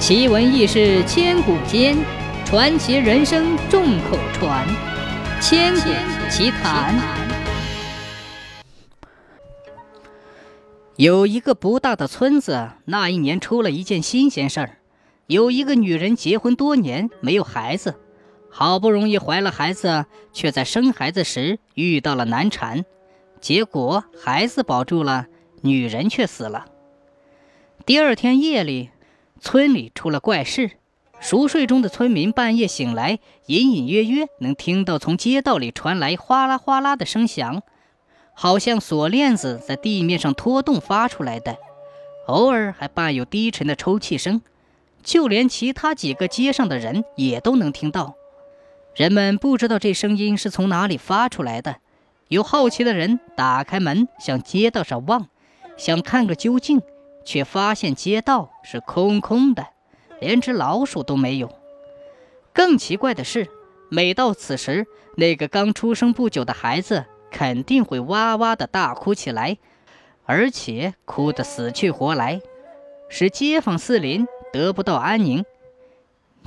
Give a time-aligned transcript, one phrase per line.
[0.00, 1.94] 奇闻异事千古间，
[2.46, 4.66] 传奇人生众口传。
[5.42, 5.90] 千古
[6.30, 6.98] 奇谈。
[10.96, 14.78] 有一个不大的村子，那一年出了一件新鲜事儿。
[15.26, 17.94] 有一个女人结婚多年没有孩子，
[18.48, 22.86] 好不容易怀了孩子，却在生孩子时遇到了难产，
[23.38, 25.26] 结果孩子保住了，
[25.60, 26.64] 女人却死了。
[27.84, 28.88] 第二天夜里，
[29.40, 30.72] 村里出了怪事。
[31.18, 37.62] 熟睡中的村民半夜醒来，隐隐约约能听到从街道里传来哗啦哗啦的声响，
[38.32, 41.58] 好像锁链子在地面上拖动发出来的，
[42.26, 44.40] 偶尔还伴有低沉的抽泣声。
[45.02, 48.14] 就连其他几个街上的人也都能听到。
[48.94, 51.76] 人们不知道这声音是从哪里发出来的，
[52.28, 55.28] 有好奇的人打开门向街道上望，
[55.76, 56.80] 想看个究竟。
[57.30, 59.68] 却发现街道是空空的，
[60.18, 61.48] 连只老鼠都没有。
[62.52, 63.46] 更奇怪的是，
[63.88, 64.84] 每到此时，
[65.16, 69.58] 那个刚出生不久的孩子肯定会哇哇的大哭起来，
[70.24, 72.40] 而且哭得死去活来，
[73.08, 75.44] 使街坊四邻得不到安宁。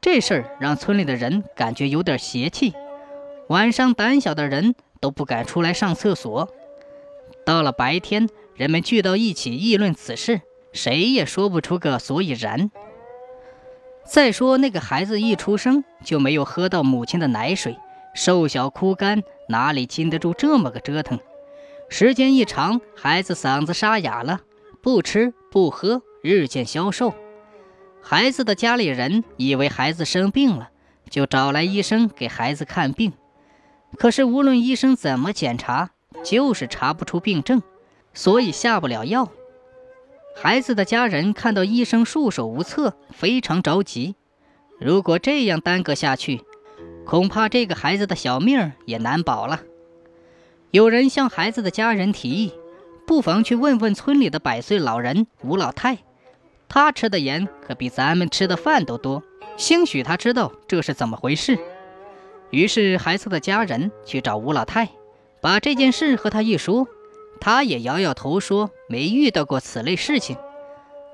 [0.00, 2.72] 这事儿让村里的人感觉有点邪气，
[3.48, 6.48] 晚上胆小的人都不敢出来上厕所。
[7.44, 10.40] 到了白天，人们聚到一起议论此事。
[10.72, 12.70] 谁也说不出个所以然。
[14.06, 17.76] 再说那个孩子一出生就没有喝到母亲的奶水，
[18.14, 21.18] 瘦小枯干，哪里经得住这么个折腾？
[21.88, 24.40] 时间一长，孩子嗓子沙哑了，
[24.82, 27.14] 不吃不喝，日渐消瘦。
[28.02, 30.70] 孩子的家里人以为孩子生病了，
[31.08, 33.12] 就找来医生给孩子看病。
[33.98, 35.90] 可是无论医生怎么检查，
[36.24, 37.62] 就是查不出病症，
[38.14, 39.28] 所以下不了药。
[40.34, 44.14] 孩子的家人看到医生束手无策，非常着急。
[44.78, 46.42] 如果这样耽搁下去，
[47.04, 49.60] 恐怕这个孩子的小命也难保了。
[50.70, 52.54] 有人向孩子的家人提议，
[53.06, 55.98] 不妨去问问村里的百岁老人吴老太，
[56.68, 59.22] 他吃的盐可比咱们吃的饭都多，
[59.56, 61.58] 兴许他知道这是怎么回事。
[62.50, 64.88] 于是，孩子的家人去找吴老太，
[65.42, 66.88] 把这件事和他一说。
[67.40, 70.36] 他也摇摇头说：“没遇到过此类事情。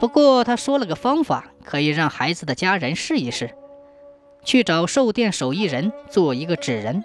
[0.00, 3.54] 不过他说了个方法，可以让孩子的家人试一试。
[4.44, 7.04] 去找寿店手艺人做一个纸人，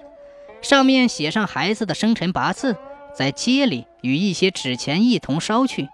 [0.62, 2.76] 上面写上孩子的生辰八字，
[3.14, 5.90] 在街里与一些纸钱一同烧去，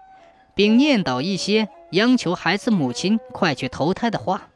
[0.54, 4.48] 并念叨一些央求孩子母亲快去投胎的话。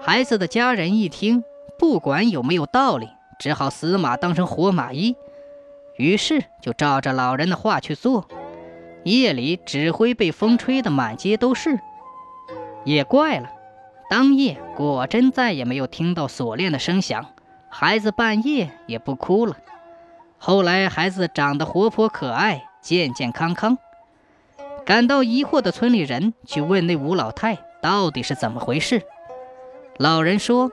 [0.00, 1.44] 孩子的家人一听，
[1.78, 3.08] 不管有没有道理，
[3.38, 5.14] 只好死马当成活马医。”
[5.98, 8.26] 于是就照着老人的话去做。
[9.04, 11.78] 夜里纸灰被风吹得满街都是。
[12.84, 13.50] 也怪了，
[14.08, 17.26] 当夜果真再也没有听到锁链的声响，
[17.68, 19.56] 孩子半夜也不哭了。
[20.38, 23.76] 后来孩子长得活泼可爱，健健康康。
[24.86, 29.02] 感到疑惑的村里人去问那吴老太到底是怎么回事。
[29.98, 30.70] 老人说，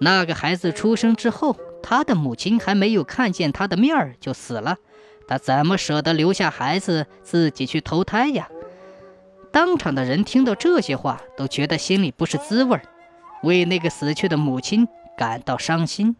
[0.00, 1.56] 那个孩子出生之后。
[1.82, 4.78] 他的母亲还没有看见他的面儿就死了，
[5.26, 8.48] 他怎么舍得留下孩子自己去投胎呀？
[9.50, 12.82] 当场的人听到这些话，都觉得心里不是滋味儿，
[13.42, 16.16] 为那个死去的母亲感到伤心。